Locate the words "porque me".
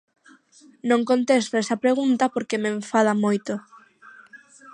2.33-2.69